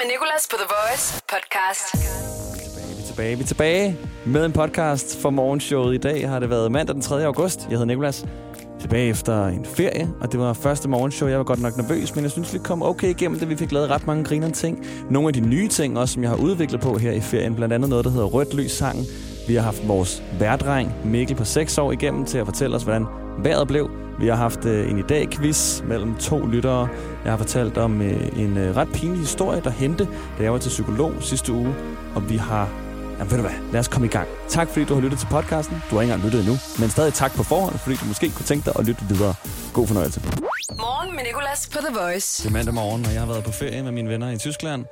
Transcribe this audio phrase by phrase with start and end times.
[0.00, 1.86] med Nicolas på The Voice podcast.
[2.96, 5.94] Vi er tilbage, vi er tilbage med en podcast for morgenshowet.
[5.94, 7.24] I dag har det været mandag den 3.
[7.24, 7.60] august.
[7.60, 8.26] Jeg hedder Nikolas.
[8.80, 11.28] Tilbage efter en ferie, og det var første morgenshow.
[11.28, 13.48] Jeg var godt nok nervøs, men jeg synes, vi kom okay igennem det.
[13.48, 14.86] Vi fik lavet ret mange grinerende ting.
[15.10, 17.54] Nogle af de nye ting også, som jeg har udviklet på her i ferien.
[17.54, 19.06] Blandt andet noget, der hedder Rødt Lys Sangen.
[19.48, 23.06] Vi har haft vores værdreng Mikkel på 6 år igennem til at fortælle os, hvordan
[23.38, 23.90] vejret blev.
[24.20, 26.88] Vi har haft øh, en i dag quiz mellem to lyttere.
[27.24, 30.08] Jeg har fortalt om øh, en øh, ret pinlig historie, der hente,
[30.38, 31.74] da jeg var til psykolog sidste uge.
[32.14, 32.68] Og vi har...
[33.18, 34.28] Jamen ved du hvad, lad os komme i gang.
[34.48, 35.82] Tak fordi du har lyttet til podcasten.
[35.90, 38.46] Du har ikke engang lyttet endnu, men stadig tak på forhånd, fordi du måske kunne
[38.46, 39.34] tænke dig at lytte videre.
[39.72, 40.20] God fornøjelse.
[40.78, 42.42] Morgen med Nicolas på The Voice.
[42.42, 44.84] Det er mandag morgen, og jeg har været på ferie med mine venner i Tyskland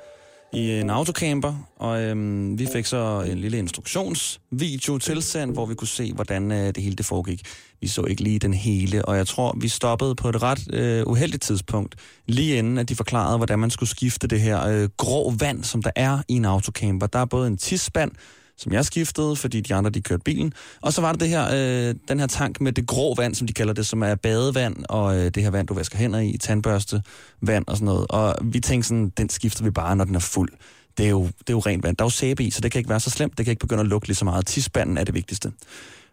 [0.53, 5.87] i en autocamper, og øhm, vi fik så en lille instruktionsvideo tilsendt, hvor vi kunne
[5.87, 7.41] se, hvordan øh, det hele det foregik.
[7.81, 11.07] Vi så ikke lige den hele, og jeg tror, vi stoppede på et ret øh,
[11.07, 11.95] uheldigt tidspunkt,
[12.25, 15.83] lige inden at de forklarede, hvordan man skulle skifte det her øh, grå vand, som
[15.83, 17.07] der er i en autocamper.
[17.07, 18.11] Der er både en tidsspand,
[18.59, 20.53] som jeg skiftede, fordi de andre de kørte bilen.
[20.81, 23.47] Og så var der det her, øh, den her tank med det grå vand, som
[23.47, 26.37] de kalder det, som er badevand, og øh, det her vand, du vasker hænder i,
[26.37, 27.01] tandbørste,
[27.41, 28.05] vand og sådan noget.
[28.09, 30.49] Og vi tænkte sådan, den skifter vi bare, når den er fuld.
[30.97, 31.97] Det er jo, det er jo rent vand.
[31.97, 33.37] Der er jo sæbe i, så det kan ikke være så slemt.
[33.37, 34.45] Det kan ikke begynde at lugte lige så meget.
[34.45, 35.51] Tidsspanden er det vigtigste.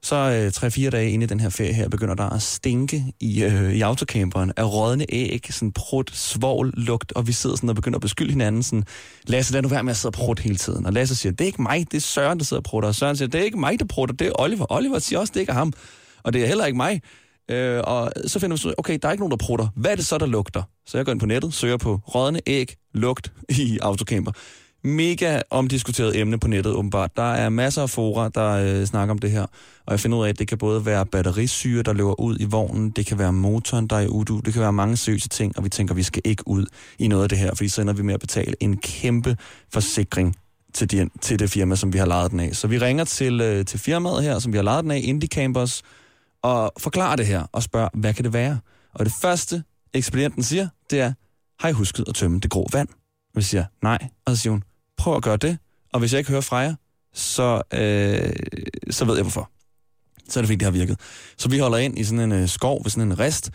[0.03, 3.45] Så øh, tre-fire dage inde i den her ferie her, begynder der at stinke i,
[3.45, 7.75] øh, i autocamperen af rådne æg, sådan prut, svovl, lugt, og vi sidder sådan og
[7.77, 8.85] begynder at beskylde hinanden sådan,
[9.27, 10.87] Lasse, lad nu være med at sidde og prut hele tiden.
[10.87, 12.89] Og Lasse siger, det er ikke mig, det er Søren, der sidder og prutter.
[12.89, 14.67] Og Søren siger, det er ikke mig, der prutter, det er Oliver.
[14.73, 15.73] Oliver siger også, det er ikke ham.
[16.23, 17.01] Og det er heller ikke mig.
[17.51, 19.69] Øh, og så finder vi så, okay, der er ikke nogen, der prutter.
[19.77, 20.63] Hvad er det så, der lugter?
[20.87, 24.33] Så jeg går ind på nettet, søger på rådne æg, lugt i autocamper
[24.87, 27.17] mega omdiskuteret emne på nettet, åbenbart.
[27.17, 29.43] Der er masser af fora, der øh, snakker om det her.
[29.87, 32.45] Og jeg finder ud af, at det kan både være batterisyre, der løber ud i
[32.45, 35.59] vognen, det kan være motoren, der er i udu, det kan være mange seriøse ting,
[35.59, 36.67] og vi tænker, at vi skal ikke ud
[36.99, 39.37] i noget af det her, fordi så ender vi med at betale en kæmpe
[39.73, 40.37] forsikring
[40.75, 42.57] til, de, til det firma, som vi har lejet den af.
[42.57, 45.29] Så vi ringer til, øh, til firmaet her, som vi har lejet den af, Indie
[45.29, 45.83] Campers,
[46.43, 48.59] og forklarer det her, og spørger, hvad kan det være?
[48.95, 49.63] Og det første,
[49.95, 51.13] ekspedienten siger, det er,
[51.61, 52.89] har I husket at tømme det grå vand?
[53.35, 54.09] Og vi siger, nej.
[54.25, 54.63] Og så siger hun,
[54.97, 55.59] prøv at gøre det,
[55.93, 56.75] og hvis jeg ikke hører fra jer,
[57.15, 58.33] så, øh,
[58.91, 59.51] så ved jeg hvorfor.
[60.29, 61.01] Så er det fordi, det har virket.
[61.39, 63.51] Så vi holder ind i sådan en øh, skov ved sådan en rest,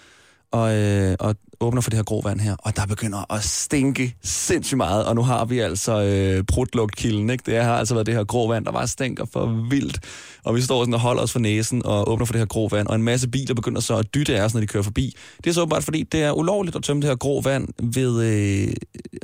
[0.52, 4.78] og, øh, og åbner for det her gråvand her, og der begynder at stinke sindssygt
[4.78, 7.52] meget, og nu har vi altså øh, prutlugtkilden, ikke?
[7.52, 10.00] Det har altså været det her gråvand, der bare stinker for vildt,
[10.44, 12.88] og vi står sådan og holder os for næsen og åbner for det her gråvand,
[12.88, 15.16] og en masse biler begynder så at dytte af os, når de kører forbi.
[15.38, 18.74] Det er så åbenbart, fordi, det er ulovligt at tømme det her gråvand ved øh,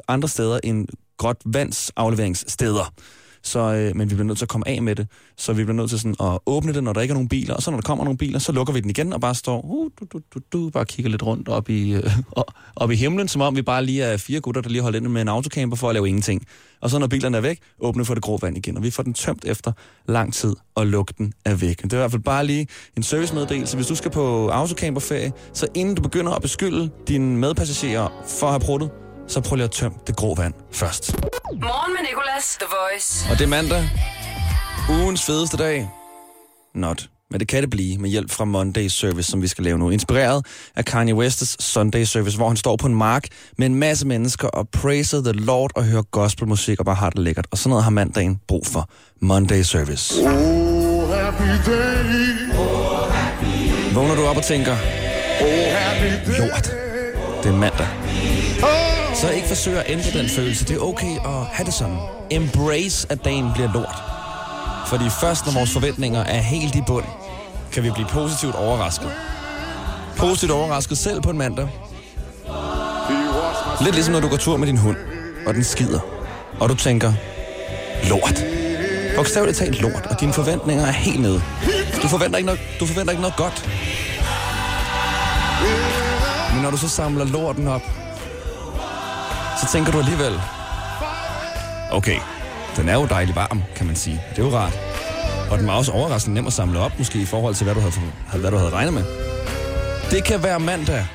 [0.08, 2.94] andre steder end gråt vands afleveringssteder.
[3.48, 5.08] Så, øh, men vi bliver nødt til at komme af med det.
[5.38, 7.56] Så vi bliver nødt til sådan at åbne det, når der ikke er nogen biler.
[7.56, 9.62] Og så når der kommer nogle biler, så lukker vi den igen og bare står,
[9.66, 12.18] uh, du, du, du, du, bare kigger lidt rundt op i, øh,
[12.76, 15.08] op i himlen, som om vi bare lige er fire gutter, der lige holder ind
[15.08, 16.46] med en autocamper for at lave ingenting.
[16.82, 18.78] Og så når bilerne er væk, åbner for det grå vand igen.
[18.78, 19.72] Og vi får den tømt efter
[20.08, 21.82] lang tid, og lugten er væk.
[21.82, 22.68] Det er i hvert fald bare lige
[22.98, 23.76] en servicemeddelelse.
[23.76, 28.54] Hvis du skal på autocamperferie, så inden du begynder at beskylde dine medpassagerer for at
[28.54, 28.90] have pruttet,
[29.28, 31.16] så prøv lige at tømme det grå vand først.
[31.62, 33.28] Morgen med Nicolas, The Voice.
[33.32, 33.90] Og det er mandag.
[34.90, 35.90] Ugens fedeste dag.
[36.76, 37.10] Not.
[37.32, 39.90] Men det kan det blive med hjælp fra Monday Service, som vi skal lave nu.
[39.90, 40.46] Inspireret
[40.76, 43.28] af Kanye West's Sunday Service, hvor han står på en mark
[43.58, 47.20] med en masse mennesker og praiser the Lord og hører gospelmusik og bare har det
[47.20, 47.48] lækkert.
[47.52, 48.90] Og sådan noget har mandagen brug for.
[49.22, 50.22] Monday Service.
[50.22, 52.54] Oh, happy day.
[53.94, 54.72] Vågner du op og tænker,
[55.42, 56.40] Oh, happy day.
[56.50, 56.72] lort,
[57.44, 57.88] det er mandag.
[59.22, 60.66] Så ikke forsøg at ændre den følelse.
[60.66, 61.98] Det er okay at have det sådan.
[62.32, 64.04] Embrace, at dagen bliver lort.
[64.88, 67.06] Fordi først når vores forventninger er helt i bund,
[67.74, 69.12] kan vi blive positivt overrasket.
[70.18, 71.68] Positivt overrasket selv på en mandag.
[73.82, 74.98] Lidt ligesom når du går tur med din hund,
[75.48, 76.00] og den skider.
[76.60, 77.14] Og du tænker,
[78.10, 78.46] lort.
[79.16, 81.42] Bogstaveligt talt lort, og dine forventninger er helt nede.
[82.02, 83.70] Du forventer ikke noget, du forventer ikke noget godt.
[86.54, 87.82] Men når du så samler lorten op,
[89.62, 90.42] så tænker du alligevel,
[91.92, 92.20] okay,
[92.76, 94.22] den er jo dejlig varm, kan man sige.
[94.36, 94.80] Det er jo rart.
[95.52, 97.80] Og den var også overraskende nem at samle op, måske i forhold til, hvad du
[97.80, 97.94] havde,
[98.40, 99.04] hvad du havde regnet med.
[100.12, 101.06] Det kan være mandag.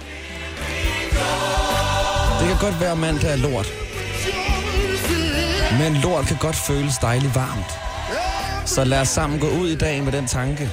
[2.41, 3.67] Det kan godt være mandag er lort.
[5.79, 7.79] Men lort kan godt føles dejligt varmt.
[8.65, 10.71] Så lad os sammen gå ud i dag med den tanke.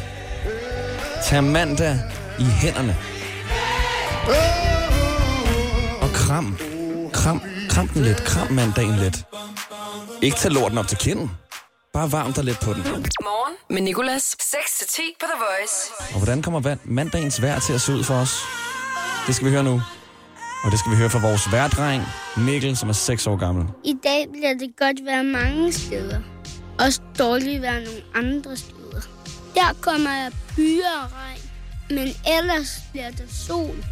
[1.26, 2.00] Tag mandag
[2.40, 2.96] i hænderne.
[6.02, 6.58] Og kram.
[7.14, 7.42] Kram,
[7.80, 8.18] kram den lidt.
[8.18, 9.24] Kram mandagen lidt.
[10.22, 11.32] Ikke tag lorten op til kinden.
[11.94, 12.84] Bare varm dig lidt på den.
[12.84, 14.36] Morgen med Nicolas.
[14.42, 15.76] 6-10 på The Voice.
[16.14, 18.40] Og hvordan kommer vand, mandagens vejr til at se ud for os?
[19.28, 19.82] Det skal vi høre nu.
[20.64, 22.04] Og det skal vi høre fra vores værdreng,
[22.38, 23.68] Mikkel, som er 6 år gammel.
[23.86, 26.20] I dag bliver det godt være mange steder.
[26.80, 29.02] Også dårligt være nogle andre steder.
[29.56, 31.42] Der kommer der byer og regn.
[31.90, 33.86] Men ellers bliver der sol.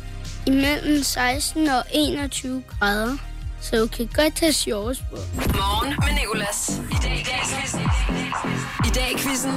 [0.48, 3.18] Imellem 16 og 21 grader.
[3.62, 5.16] Så du kan godt tage shorts på.
[5.36, 6.70] Morgen med Nicolas.
[6.92, 7.82] I dag i dag i quizzen.
[8.88, 9.52] I dag quizzen.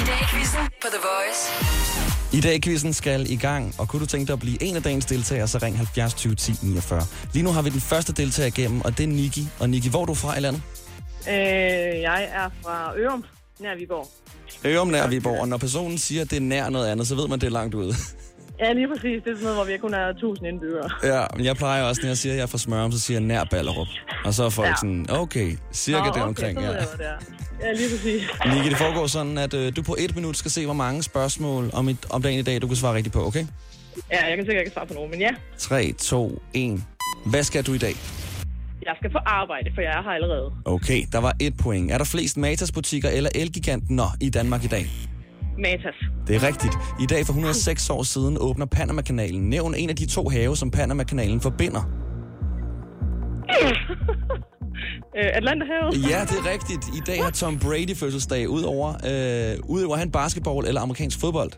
[0.00, 1.42] I dag quizzen på The Voice.
[2.32, 4.82] I dag quizzen skal i gang, og kunne du tænke dig at blive en af
[4.82, 7.02] dagens deltagere, så ring 70 20 10 49.
[7.32, 9.48] Lige nu har vi den første deltager igennem, og det er Niki.
[9.60, 10.62] Og Niki, hvor er du fra i landet?
[11.28, 11.34] Øh,
[12.02, 13.24] jeg er fra Ørum,
[13.60, 14.08] nær Viborg.
[14.66, 17.28] Ørum nær Viborg, og når personen siger, at det er nær noget andet, så ved
[17.28, 17.94] man, at det er langt ude.
[18.60, 19.22] Ja, lige præcis.
[19.24, 20.90] Det er sådan noget, hvor vi kun er 1000 indbyggere.
[21.02, 23.18] ja, men jeg plejer også, når jeg siger, at jeg er fra Smørum, så siger
[23.20, 23.86] jeg nær Ballerup.
[24.24, 24.74] Og så er folk ja.
[24.76, 26.58] Sådan, okay, cirka Nå, der omkring.
[26.58, 26.78] okay, så Ja.
[26.78, 27.12] ved jeg, hvad det
[27.62, 27.66] er.
[27.66, 28.22] Ja, lige præcis.
[28.54, 31.70] Niki, det foregår sådan, at øh, du på et minut skal se, hvor mange spørgsmål
[31.72, 33.46] om, et, om dagen i dag, du kan svare rigtigt på, okay?
[34.12, 35.30] Ja, jeg kan sikkert ikke svare på nogen, men ja.
[35.58, 36.84] 3, 2, 1.
[37.26, 37.94] Hvad skal du i dag?
[38.86, 40.52] Jeg skal på arbejde, for jeg er her allerede.
[40.64, 41.92] Okay, der var et point.
[41.92, 44.86] Er der flest Matas-butikker eller Elgiganten i Danmark i dag?
[45.60, 45.94] Matas.
[46.26, 46.74] Det er rigtigt.
[47.00, 49.50] I dag for 106 år siden åbner Panama-kanalen.
[49.50, 51.82] Nævn en af de to have, som Panama-kanalen forbinder.
[55.16, 56.10] Øh, Atlanterhavet.
[56.10, 56.84] Ja, det er rigtigt.
[56.96, 58.48] I dag har Tom Brady fødselsdag.
[58.48, 61.50] Udover, øh, udover han basketball eller amerikansk fodbold.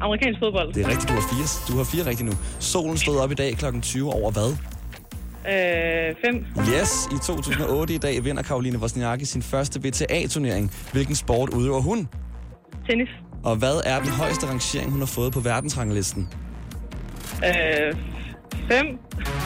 [0.00, 0.72] Amerikansk fodbold.
[0.72, 2.36] Det er rigtigt, du har fire, du har fire rigtigt nu.
[2.58, 3.64] Solen stod op i dag kl.
[3.82, 4.50] 20 over hvad?
[5.52, 6.44] Øh, fem.
[6.74, 10.72] Yes, i 2008 i dag vinder Karoline Wozniacki sin første WTA-turnering.
[10.92, 12.08] Hvilken sport udøver hun?
[12.88, 13.08] Tennis.
[13.44, 16.28] Og hvad er den højeste rangering, hun har fået på verdensranglisten?
[17.44, 17.96] Øh,
[18.70, 18.86] fem.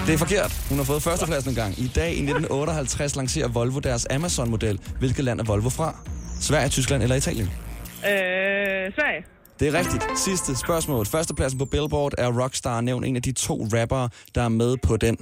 [0.06, 0.66] Det er forkert.
[0.68, 1.72] Hun har fået førstepladsen en gang.
[1.78, 4.80] I dag i 1958 lancerer Volvo deres Amazon-model.
[4.98, 5.96] Hvilket land er Volvo fra?
[6.40, 7.46] Sverige, Tyskland eller Italien?
[7.46, 9.24] Øh, Sverige.
[9.60, 10.04] Det er rigtigt.
[10.18, 11.06] Sidste spørgsmål.
[11.06, 12.80] Førstepladsen på Billboard er Rockstar.
[12.80, 15.16] Nævn en af de to rappere, der er med på den.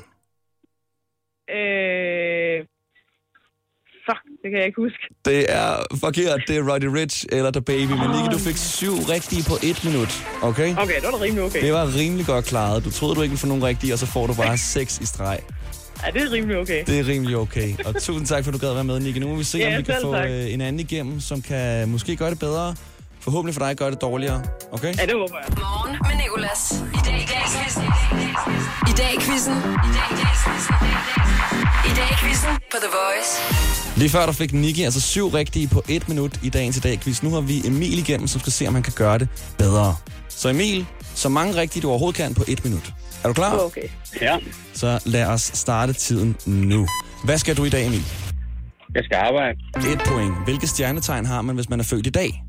[1.50, 2.23] Øh,
[4.44, 5.02] det kan jeg ikke huske.
[5.24, 5.68] Det er
[6.00, 6.40] forkert.
[6.48, 7.92] Det er Roddy Rich eller The Baby.
[8.02, 10.12] Men Nicky, du fik syv rigtige på et minut.
[10.42, 10.70] Okay?
[10.84, 11.60] Okay, det var da rimelig okay.
[11.66, 12.84] Det var rimelig godt klaret.
[12.84, 15.06] Du troede, du ikke ville få nogen rigtige, og så får du bare seks i
[15.06, 15.38] streg.
[16.06, 16.84] Ja, det er rimelig okay.
[16.86, 17.68] Det er rimelig okay.
[17.86, 19.18] Og tusind tak, for at du gad være med, Nicky.
[19.18, 20.28] Nu må vi se, Ja, om vi kan få tak.
[20.30, 22.74] øh, en anden igennem, som kan måske gøre det bedre.
[23.20, 24.42] Forhåbentlig for dig gøre det dårligere.
[24.72, 24.94] Okay?
[24.98, 25.54] Ja, det håber jeg.
[25.56, 26.84] Morgen med Nicolas.
[26.94, 28.63] I dag i dag
[28.94, 29.54] i dag i quizzen.
[29.88, 30.74] I dag i dag i quizzen.
[31.90, 33.30] I dag i quizzen på The Voice.
[33.98, 37.00] Lige før der fik Nicky altså syv rigtige på et minut i dagens i dag
[37.00, 37.22] quiz.
[37.22, 39.96] Nu har vi Emil igennem, som skal se, om han kan gøre det bedre.
[40.28, 42.92] Så Emil, så mange rigtige du overhovedet kan på et minut.
[43.24, 43.58] Er du klar?
[43.58, 43.88] Okay.
[44.20, 44.36] Ja,
[44.74, 46.86] Så lad os starte tiden nu.
[47.24, 48.02] Hvad skal du i dag, Emil?
[48.94, 49.58] jeg skal arbejde.
[49.92, 50.34] Et point.
[50.44, 52.42] Hvilke stjernetegn har man, hvis man er født i dag?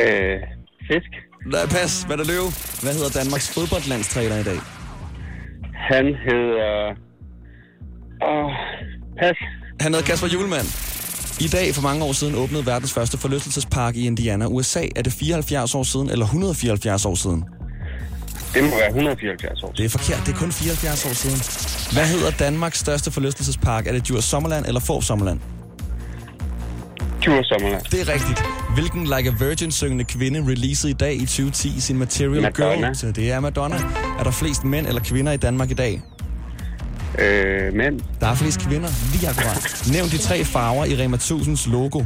[0.00, 0.36] Øh,
[0.88, 1.25] fisk.
[1.52, 2.52] Lad pas, hvad der løb.
[2.82, 4.58] Hvad hedder Danmarks fodboldlandstræner i dag?
[5.90, 6.70] Han hedder...
[8.30, 8.50] Åh,
[9.20, 9.36] pas.
[9.80, 10.66] Han hedder Kasper Julemand.
[11.40, 14.86] I dag for mange år siden åbnede verdens første forlystelsespark i Indiana, USA.
[14.96, 17.44] Er det 74 år siden eller 174 år siden?
[18.54, 19.72] Det må være 174 år.
[19.72, 21.38] Det er forkert, det er kun 74 år siden.
[21.96, 23.86] Hvad hedder Danmarks største forlystelsespark?
[23.86, 25.40] Er det Djurs Sommerland eller Forb Sommerland?
[27.26, 27.82] Djurs Sommerland.
[27.92, 28.42] Det er rigtigt.
[28.74, 32.86] Hvilken Like a Virgin-syngende kvinde releasede i dag i 2010 sin Material Madonna.
[32.86, 32.94] Girl?
[32.96, 33.76] Så det er Madonna.
[34.18, 36.02] Er der flest mænd eller kvinder i Danmark i dag?
[37.18, 39.88] Øh, men Der er flest kvinder, lige akkurat.
[39.92, 42.02] Nævn de tre farver i Rema 1000's logo.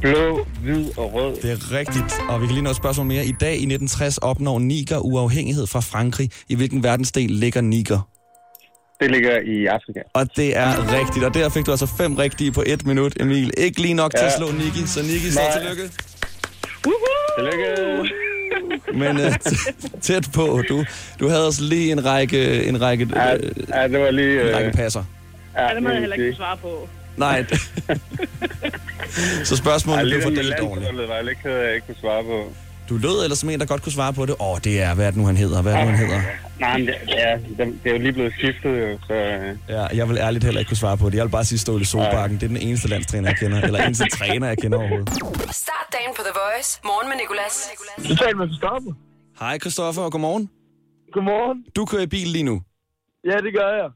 [0.00, 1.36] blå, hvid og rød.
[1.42, 2.20] Det er rigtigt.
[2.28, 3.24] Og vi kan lige nå et spørgsmål mere.
[3.26, 6.30] I dag i 1960 opnår Niger uafhængighed fra Frankrig.
[6.48, 8.08] I hvilken verdensdel ligger Niger?
[9.02, 10.00] Det ligger i Afrika.
[10.12, 11.24] Og det er rigtigt.
[11.24, 13.50] Og der fik du altså fem rigtige på et minut, Emil.
[13.56, 14.18] Ikke lige nok ja.
[14.18, 15.82] til at slå Niki, så Niki, så tillykke.
[17.38, 18.10] Tillykke.
[18.94, 19.32] Men uh,
[20.00, 20.62] tæt på.
[20.68, 20.84] Du,
[21.20, 24.48] du havde også lige en række, en række, Ja, øh, ja, det var lige...
[24.50, 25.04] en række Øh, passer.
[25.56, 26.88] ja, Ja, det må jeg heller ikke svare på.
[27.16, 27.44] Nej.
[29.44, 30.84] så spørgsmålet blev fordelt dårligt.
[30.84, 31.14] landsholdet var
[31.50, 32.52] at jeg ikke kunne svare på.
[32.92, 34.34] Du lød ellers som en, der godt kunne svare på det.
[34.40, 35.62] Åh, oh, det er, hvad er det nu, han hedder?
[35.62, 36.22] Hvad er det nu, han hedder?
[36.60, 39.14] Nej, men det, ja, det, det er jo lige blevet skiftet, jo, så...
[39.14, 41.16] Øh, Ja, jeg vil ærligt heller ikke kunne svare på det.
[41.16, 42.38] Jeg vil bare sige Ståle Solbakken.
[42.40, 43.60] Det er den eneste landstræner, jeg kender.
[43.60, 45.08] Eller eneste træner, jeg kender overhovedet.
[45.54, 46.80] Start dagen på The Voice.
[46.84, 47.54] Morgen med Nicolas.
[48.10, 48.92] Du taler med Christoffer.
[49.40, 50.50] Hej Christoffer, og godmorgen.
[51.12, 51.64] Godmorgen.
[51.76, 52.62] Du kører i bil lige nu.
[53.30, 53.90] Ja, det gør jeg.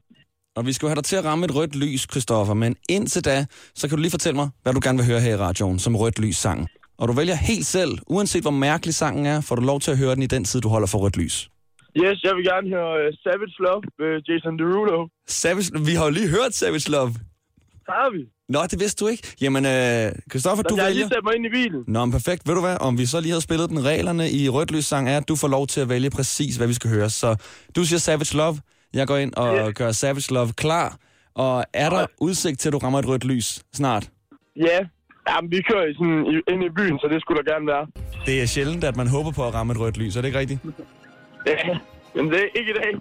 [0.55, 2.53] Og vi skal have dig til at ramme et rødt lys, Christoffer.
[2.53, 5.33] Men indtil da, så kan du lige fortælle mig, hvad du gerne vil høre her
[5.33, 6.67] i radioen som rødt lys sang.
[6.97, 9.97] Og du vælger helt selv, uanset hvor mærkelig sangen er, får du lov til at
[9.97, 11.49] høre den i den tid, du holder for rødt lys.
[11.97, 15.07] Yes, jeg vil gerne høre uh, Savage Love med Jason Derulo.
[15.27, 17.13] Savage, vi har jo lige hørt Savage Love.
[17.89, 18.21] Har vi?
[18.49, 19.27] Nå, det vidste du ikke.
[19.41, 21.07] Jamen, øh, Christoffer, du Jeg har lige vælger...
[21.07, 21.83] sat mig ind i bilen.
[21.87, 22.47] Nå, men perfekt.
[22.47, 25.09] Ved du hvad, om vi så lige havde spillet den reglerne i Rødt Lys sang,
[25.09, 27.09] er, at du får lov til at vælge præcis, hvad vi skal høre.
[27.09, 27.35] Så
[27.75, 28.57] du siger Savage Love,
[28.93, 29.71] jeg går ind og Ja.
[29.71, 30.97] gør Savage Love klar.
[31.35, 34.09] Og er der udsigt til, at du rammer et rødt lys snart?
[34.55, 34.79] Ja.
[35.29, 37.87] Jamen, vi kører i sådan, i, ind i byen, så det skulle der gerne være.
[38.25, 40.39] Det er sjældent, at man håber på at ramme et rødt lys, er det ikke
[40.39, 40.59] rigtigt?
[41.45, 41.77] Ja,
[42.15, 42.91] men det er ikke i dag.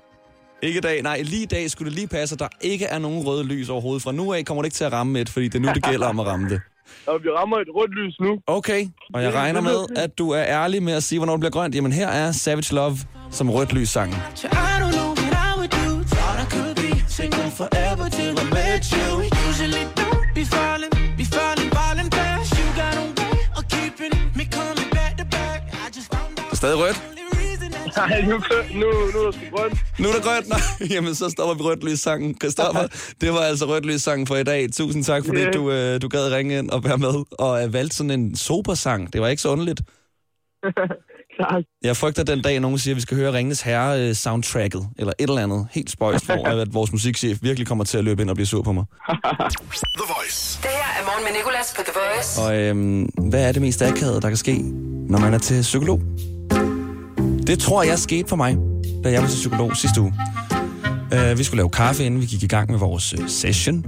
[0.63, 1.03] Ikke i dag.
[1.03, 3.69] Nej, lige i dag skulle det lige passe, at der ikke er nogen røde lys
[3.69, 4.03] overhovedet.
[4.03, 5.85] Fra nu af kommer det ikke til at ramme et, fordi det er nu, det
[5.85, 6.61] gælder om at ramme det.
[7.11, 8.39] Og vi rammer et rødt lys nu.
[8.47, 11.51] Okay, og jeg regner med, at du er ærlig med at sige, hvornår det bliver
[11.51, 11.75] grønt.
[11.75, 12.97] Jamen her er Savage Love
[13.31, 14.17] som rødt lys sangen.
[14.35, 15.89] So I don't know what I would do.
[16.15, 19.09] Thought I could be single forever till I met you.
[19.49, 20.93] Usually don't be falling,
[26.57, 27.03] stadig rødt.
[27.61, 28.29] the Nej, nu,
[28.75, 29.75] nu, nu er det grønt.
[29.99, 30.49] Nu er der grønt.
[30.49, 30.61] Nej,
[30.91, 32.37] jamen så stopper vi rødt lys sangen.
[32.43, 32.87] Christoffer,
[33.21, 34.67] det var altså rødt lys sangen for i dag.
[34.73, 35.51] Tusind tak, fordi Ja.
[35.51, 39.13] du, øh, du gad ringe ind og være med og øh, valgte sådan en sober-sang.
[39.13, 39.81] Det var ikke så underligt.
[41.51, 41.63] Tak.
[41.83, 45.13] Jeg frygter den dag, nogen siger, at vi skal høre Ringens Herre øh, soundtracket, eller
[45.19, 48.31] et eller andet helt spøjst, hvor at vores musikchef virkelig kommer til at løbe ind
[48.31, 48.85] og blive sur på mig.
[49.03, 49.11] Det
[50.71, 52.43] her er Morgen med Nicolas på The Voice.
[52.43, 54.63] Og øhm, hvad er det mest akavede, der kan ske,
[55.09, 56.01] når man er til psykolog?
[57.47, 58.57] Det tror jeg skete for mig,
[59.05, 60.13] da jeg var til psykolog sidste uge.
[61.13, 63.85] Uh, vi skulle lave kaffe, inden vi gik i gang med vores øh, session.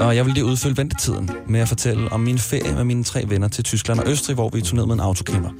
[0.00, 3.24] Og jeg ville lige udfylde ventetiden med at fortælle om min ferie med mine tre
[3.28, 5.50] venner til Tyskland og Østrig, hvor vi turnerede med en autocamper.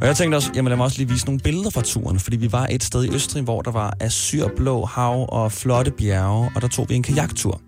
[0.00, 2.36] Og jeg tænkte også, jamen lad mig også lige vise nogle billeder fra turen, fordi
[2.36, 6.62] vi var et sted i Østrig, hvor der var azurblå hav og flotte bjerge, og
[6.62, 7.60] der tog vi en kajaktur.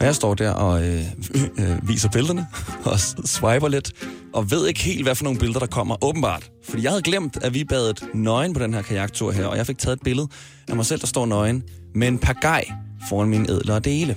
[0.00, 1.04] Og jeg står der og øh,
[1.34, 2.46] øh, øh viser billederne
[2.90, 3.92] og swiper lidt,
[4.32, 6.50] og ved ikke helt, hvad for nogle billeder, der kommer, åbenbart.
[6.64, 9.66] Fordi jeg havde glemt, at vi badet nøgen på den her kajaktur her, og jeg
[9.66, 10.28] fik taget et billede
[10.68, 11.62] af mig selv, der står nøgen,
[11.94, 12.64] med en pagaj
[13.08, 14.16] foran mine ædlere dele.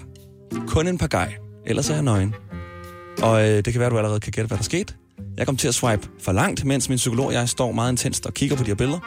[0.67, 1.33] Kun en pagaj,
[1.65, 2.35] ellers er jeg nøgen.
[3.21, 4.93] Og øh, det kan være, at du allerede kan gætte, hvad der skete.
[5.37, 8.25] Jeg kom til at swipe for langt, mens min psykolog og jeg står meget intenst
[8.25, 8.99] og kigger på de her billeder.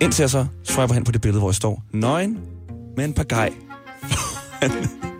[0.00, 2.38] Indtil jeg så swiper hen på det billede, hvor jeg står nøgen
[2.96, 3.52] med en pagaj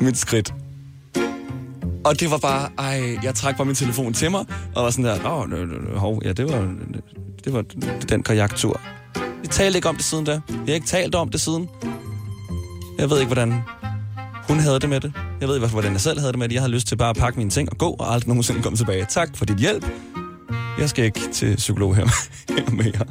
[0.00, 0.54] mit skridt.
[2.04, 5.04] Og det var bare, ej, jeg trak bare min telefon til mig, og var sådan
[5.04, 6.74] der, åh, oh, hov, ja, det var,
[7.44, 7.64] det var
[8.08, 8.80] den kajaktur.
[9.42, 10.40] Vi talte ikke om det siden da.
[10.48, 11.68] Vi har ikke talt om det siden.
[12.98, 13.54] Jeg ved ikke, hvordan
[14.48, 15.12] hun havde det med det.
[15.40, 16.54] Jeg ved ikke, hvordan jeg selv havde det med det.
[16.54, 18.76] Jeg havde lyst til bare at pakke mine ting og gå, og aldrig nogensinde komme
[18.76, 19.06] tilbage.
[19.08, 19.86] Tak for dit hjælp.
[20.78, 22.06] Jeg skal ikke til psykolog her,
[22.48, 23.06] her mere.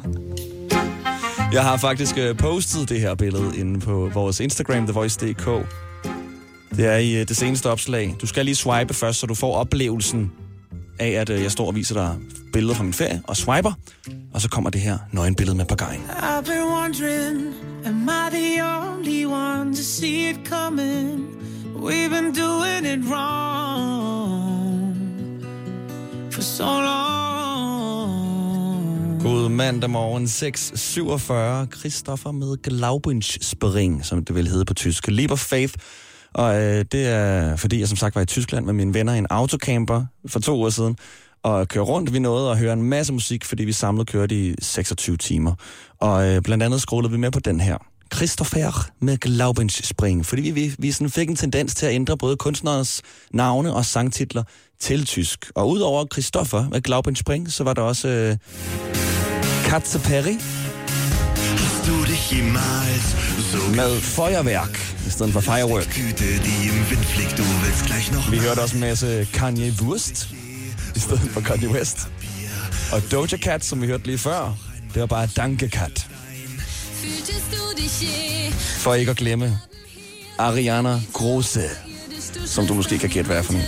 [1.54, 5.48] Jeg har faktisk øh, postet det her billede inde på vores Instagram, TheVoice.dk.
[6.78, 8.16] Det er i øh, det seneste opslag.
[8.22, 10.32] Du skal lige swipe først, så du får oplevelsen
[11.00, 12.16] af, at øh, jeg står og viser dig
[12.54, 13.72] billeder fra min ferie, og swiper,
[14.34, 16.02] og så kommer det her nøgenbillede med pagajen.
[16.10, 17.54] I've been wondering,
[17.86, 21.28] am I the only one to see it coming?
[21.76, 24.96] We've been doing it wrong
[26.32, 27.14] for so long.
[29.22, 31.78] God mandag morgen 6.47.
[31.80, 35.08] Christoffer med Glaubensspring, som det vil hedde på tysk.
[35.08, 35.74] Lieber Faith.
[36.34, 39.18] Og øh, det er, fordi jeg som sagt var i Tyskland med mine venner i
[39.18, 40.98] en autocamper for to uger siden,
[41.44, 42.14] og køre rundt.
[42.14, 45.54] Vi nåede at høre en masse musik, fordi vi samlet kørte i 26 timer.
[46.00, 47.78] Og øh, blandt andet scrollede vi med på den her.
[48.16, 52.38] Christopher med Glaubensspring, fordi vi, vi, vi sådan fik en tendens til at ændre både
[52.38, 54.44] kunstneres navne og sangtitler
[54.80, 55.52] til tysk.
[55.56, 58.38] Og udover Christopher med Glaubensspring, så var der også øh,
[59.66, 60.38] Katze Perry
[63.76, 65.88] med Feuerwerk i stedet for Firework.
[65.88, 69.74] Güte, die im Wind fliegt, du willst gleich noch Vi hørte også en masse Kanye
[69.82, 70.30] Wurst
[70.96, 72.08] i stedet for Kanye West.
[72.92, 74.58] Og Doja Cat, som vi hørte lige før,
[74.94, 76.08] det var bare Danke Cat.
[78.78, 79.60] For ikke at glemme
[80.38, 81.70] Ariana Grose,
[82.46, 83.62] som du måske kan gætte, hvad er for en.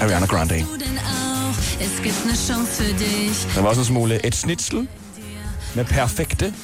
[0.00, 0.54] Ariana Grande.
[1.80, 3.54] Es gibt eine Chance für dich.
[3.54, 4.88] Der var også en smule et snitsel
[5.74, 6.54] med perfekte,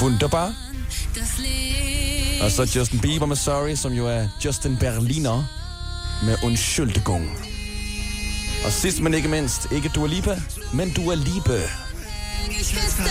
[0.00, 0.54] wunderbar.
[2.42, 5.44] Og så Justin Bieber med Sorry, som jo er Justin Berliner
[6.24, 7.30] med Unschuldigung.
[8.64, 10.40] Og sidst men ikke mindst, ikke Dua Lipa,
[10.72, 11.62] men Dua Liebe.
[12.50, 13.04] Ich fest da,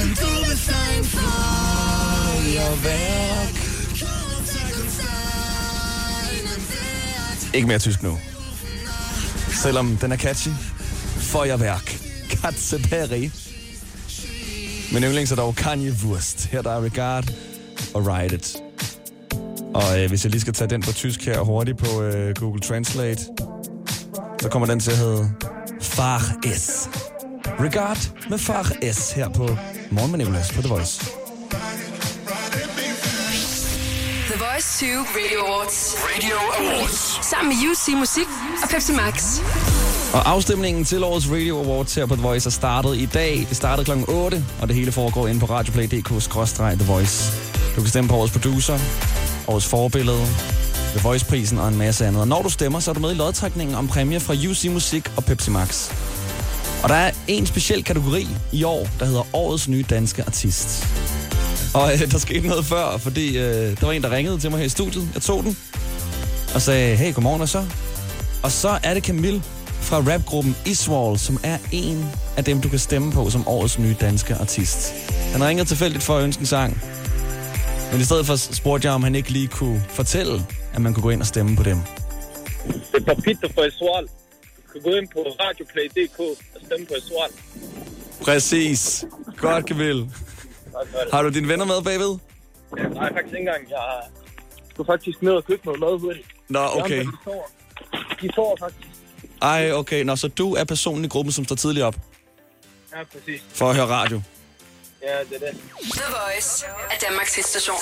[0.00, 2.54] denn du bist ein Feuerwerk.
[7.54, 8.18] Ikke mere tysk nu.
[9.62, 10.50] Selvom den er catchy.
[11.18, 12.00] Feuerwerk.
[12.30, 13.30] Katzeperry.
[14.94, 16.46] Men yndlings er dog Kanye Wurst.
[16.46, 17.24] Her der er Regard
[17.94, 18.56] og Ride It.
[19.74, 22.60] Og øh, hvis jeg lige skal tage den på tysk her hurtigt på øh, Google
[22.60, 23.20] Translate,
[24.40, 25.30] så kommer den til at hedde
[25.80, 26.20] Far
[26.56, 26.88] S.
[27.60, 29.48] Regard med Far S her på
[29.90, 31.04] Morgen med Nicolas på The Voice.
[34.30, 35.96] The Voice Voice 20 Radio Awards.
[36.14, 37.26] Radio Awards.
[37.30, 38.26] Sammen med UC Musik
[38.62, 39.40] og Pepsi Max.
[40.14, 43.46] Og afstemningen til årets Radio Awards her på The Voice er startet i dag.
[43.48, 44.10] Det startede kl.
[44.10, 47.32] 8, og det hele foregår inde på radioplay.dk-the Voice.
[47.76, 48.78] Du kan stemme på årets producer,
[49.48, 50.26] årets forbillede,
[50.96, 52.20] The Voice-prisen og en masse andet.
[52.20, 55.10] Og når du stemmer, så er du med i lodtrækningen om præmier fra UC Musik
[55.16, 55.90] og Pepsi Max.
[56.82, 60.86] Og der er en speciel kategori i år, der hedder Årets Nye Danske Artist.
[61.74, 64.58] Og øh, der skete noget før, fordi øh, der var en, der ringede til mig
[64.58, 65.08] her i studiet.
[65.14, 65.56] Jeg tog den
[66.54, 67.64] og sagde, hey, godmorgen og så.
[68.42, 69.42] Og så er det Camille
[69.84, 72.04] fra rapgruppen Iswall, som er en
[72.36, 74.94] af dem, du kan stemme på som årets nye danske artist.
[75.32, 76.82] Han ringede tilfældigt for at ønske en sang.
[77.92, 81.02] Men i stedet for spurgte jeg, om han ikke lige kunne fortælle, at man kunne
[81.02, 81.78] gå ind og stemme på dem.
[82.92, 84.06] Det er Peter fra Eswal.
[84.66, 87.30] Du kan gå ind på radioplay.dk og stemme på Eswal.
[88.24, 89.04] Præcis.
[89.36, 90.10] Godt, Camille.
[91.12, 92.18] Har du dine venner med bagved?
[92.78, 93.70] Ja, nej, faktisk ikke engang.
[93.70, 93.86] Jeg
[94.70, 96.26] skulle faktisk ned og købe noget mad hurtigt.
[96.48, 97.04] Nå, okay.
[97.04, 97.46] De sover.
[98.22, 98.93] De sover faktisk.
[99.44, 100.02] Ej, okay.
[100.04, 101.94] Nå, så du er personen i gruppen, som står tidligt op
[102.92, 103.42] Ja, præcis.
[103.54, 104.22] for at høre radio.
[105.02, 105.58] Ja, det er det.
[105.92, 107.76] The Voice er Danmarks hitstation.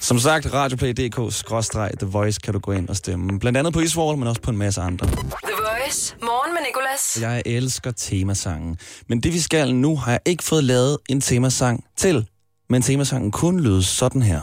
[0.00, 3.38] Som sagt, radioplay.dk-the voice kan du gå ind og stemme.
[3.40, 5.06] Blandt andet på Iswall, men også på en masse andre.
[5.06, 5.16] The
[5.52, 6.14] Voice.
[6.22, 7.18] Morgen med Nicolas.
[7.20, 8.78] Jeg elsker temasangen.
[9.08, 12.26] Men det vi skal nu, har jeg ikke fået lavet en temasang til.
[12.70, 14.40] Men temasangen kun lyder sådan her.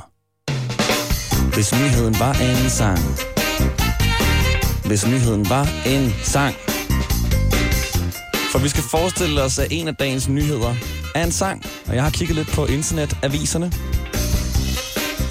[1.53, 2.99] Hvis nyheden var en sang.
[4.91, 6.55] Hvis nyheden var en sang.
[8.51, 10.75] For vi skal forestille os, at en af dagens nyheder
[11.15, 11.65] er en sang.
[11.87, 13.71] Og jeg har kigget lidt på internetaviserne.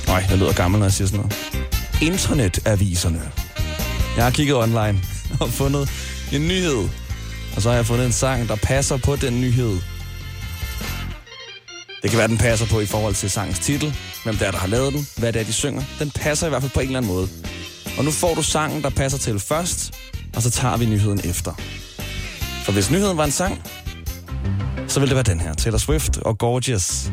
[0.07, 1.63] Nej, jeg lyder gammel, når jeg siger sådan noget.
[2.03, 3.31] Internetaviserne.
[4.17, 5.01] Jeg har kigget online
[5.41, 5.91] og fundet
[6.33, 6.89] en nyhed.
[7.57, 9.79] Og så har jeg fundet en sang, der passer på den nyhed.
[12.03, 14.59] Det kan være, den passer på i forhold til sangens titel, hvem det er, der
[14.59, 15.83] har lavet den, hvad det er, de synger.
[15.99, 17.29] Den passer i hvert fald på en eller anden måde.
[17.99, 19.95] Og nu får du sangen, der passer til først,
[20.37, 21.53] og så tager vi nyheden efter.
[22.65, 23.63] For hvis nyheden var en sang,
[24.89, 25.55] så ville det være den her.
[25.55, 27.11] Taylor Swift og Gorgeous.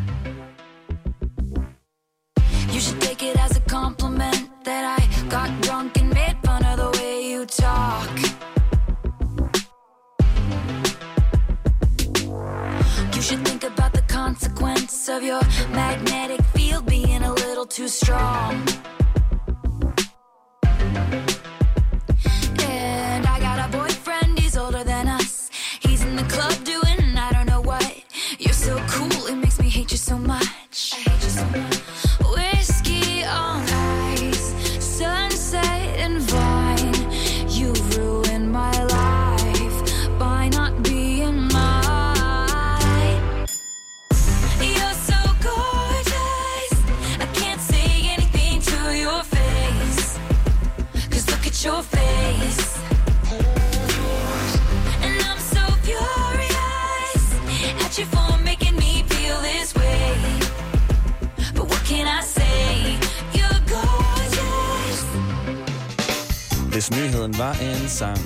[67.88, 68.20] En sang.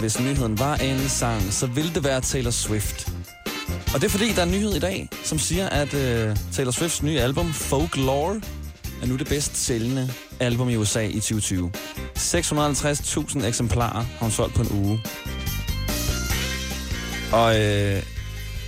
[0.00, 3.12] Hvis nyheden var en sang, så ville det være Taylor Swift.
[3.94, 6.70] Og det er fordi, der er en nyhed i dag, som siger, at uh, Taylor
[6.70, 8.40] Swifts nye album, Folklore,
[9.02, 11.72] er nu det bedst sælgende album i USA i 2020.
[12.18, 15.00] 650.000 eksemplarer har hun solgt på en uge.
[17.32, 18.02] Og øh,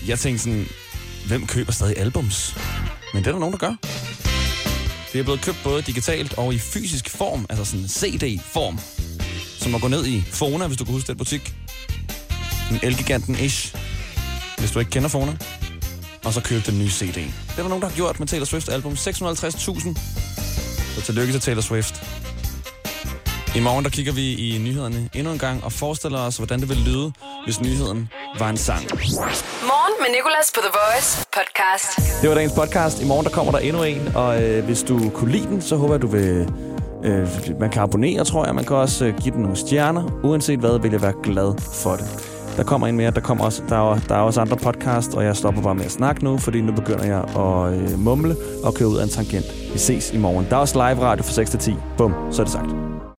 [0.06, 0.66] jeg tænkte sådan,
[1.26, 2.56] hvem køber stadig albums?
[3.14, 3.91] Men det er der nogen, der gør.
[5.12, 8.78] Det er blevet købt både digitalt og i fysisk form, altså sådan CD-form.
[9.58, 11.54] Som at gå ned i Fona, hvis du kan huske den butik.
[12.70, 13.74] Den Elgiganten Ish,
[14.58, 15.36] hvis du ikke kender Fona.
[16.24, 17.14] Og så købe den nye CD.
[17.14, 18.92] Det er der nogen, der har gjort med Taylor Swift album.
[18.92, 19.98] 650.000.
[20.94, 22.02] Så tillykke til Taylor Swift.
[23.56, 26.68] I morgen der kigger vi i nyhederne endnu en gang og forestiller os, hvordan det
[26.68, 27.12] ville lyde,
[27.44, 28.82] hvis nyheden var en sang.
[28.82, 32.20] Morgen med Nicolas på The Voice podcast.
[32.22, 33.02] Det var dagens podcast.
[33.02, 35.76] I morgen der kommer der endnu en, og øh, hvis du kunne lide den, så
[35.76, 36.48] håber jeg, du vil...
[37.04, 37.28] Øh,
[37.60, 38.54] man kan abonnere, tror jeg.
[38.54, 40.20] Man kan også øh, give den nogle stjerner.
[40.24, 42.06] Uanset hvad, vil jeg være glad for det.
[42.56, 43.10] Der kommer en mere.
[43.10, 45.84] Der, kommer også, der, er, der er også andre podcast, og jeg stopper bare med
[45.84, 49.10] at snakke nu, fordi nu begynder jeg at øh, mumle og køre ud af en
[49.10, 49.46] tangent.
[49.72, 50.46] Vi ses i morgen.
[50.50, 51.74] Der er også live radio fra 6 til 10.
[51.98, 52.91] Bum, så er det sagt.